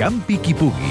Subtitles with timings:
[0.00, 0.90] Campi qui pugui.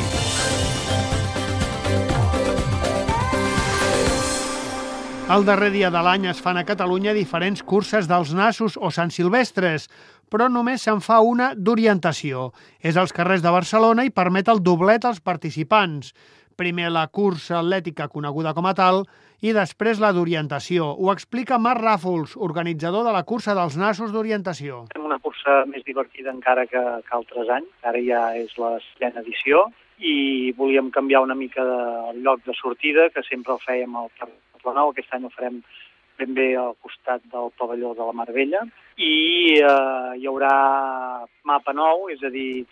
[5.33, 9.09] El darrer dia de l'any es fan a Catalunya diferents curses dels nassos o Sant
[9.09, 9.87] Silvestres,
[10.29, 12.51] però només se'n fa una d'orientació.
[12.85, 16.13] És als carrers de Barcelona i permet el doblet als participants.
[16.59, 19.05] Primer la cursa atlètica coneguda com a tal
[19.39, 20.89] i després la d'orientació.
[20.99, 24.81] Ho explica Marc Ràfols, organitzador de la cursa dels nassos d'orientació.
[24.91, 27.69] Fem una cursa més divertida encara que, que altres anys.
[27.87, 29.69] Ara ja és la setena edició
[30.03, 31.63] i volíem canviar una mica
[32.11, 34.11] el lloc de sortida, que sempre el fèiem al
[34.75, 34.91] Nou.
[34.91, 35.61] Aquest any ho farem
[36.19, 38.65] ben bé al costat del pavelló de la Mar Vella
[38.99, 40.51] i eh, hi haurà
[41.47, 42.67] mapa nou, és a dir,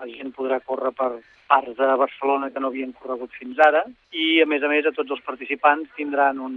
[0.00, 1.10] la gent podrà córrer per
[1.46, 4.94] parts de Barcelona que no havien corregut fins ara i, a més a més, a
[4.96, 6.56] tots els participants tindran un,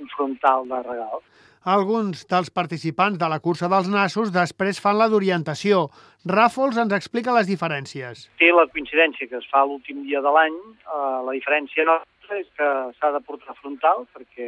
[0.00, 1.22] un frontal de regal.
[1.66, 5.88] Alguns dels participants de la cursa dels nassos després fan la d'orientació.
[6.30, 8.28] Ràfols ens explica les diferències.
[8.38, 10.60] Té la coincidència que es fa l'últim dia de l'any.
[10.86, 12.70] Eh, la diferència nostra és que
[13.00, 14.46] s'ha de portar frontal perquè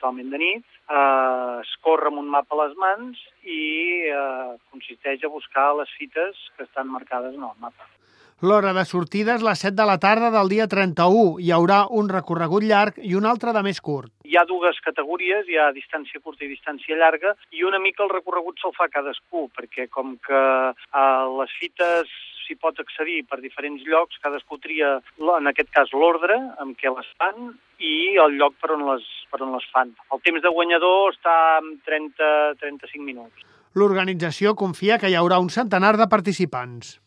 [0.00, 5.24] totalment de nit, eh, es corre amb un mapa a les mans i eh, consisteix
[5.24, 7.86] a buscar les fites que estan marcades en el mapa.
[8.40, 11.36] L'hora de sortida és les 7 de la tarda del dia 31.
[11.44, 14.08] Hi haurà un recorregut llarg i un altre de més curt.
[14.24, 18.14] Hi ha dues categories, hi ha distància curta i distància llarga, i una mica el
[18.14, 21.04] recorregut se'l fa cadascú, perquè com que eh,
[21.36, 22.16] les fites
[22.50, 27.06] s'hi pot accedir per diferents llocs, cadascú tria, en aquest cas, l'ordre amb què les
[27.20, 29.94] fan i el lloc per on les, per on les fan.
[30.10, 33.46] El temps de guanyador està en 30-35 minuts.
[33.78, 36.96] L'organització confia que hi haurà un centenar de participants.